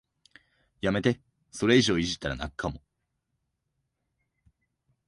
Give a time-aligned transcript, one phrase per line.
[0.81, 1.19] やめて、
[1.51, 2.81] それ以上いじったら泣くかも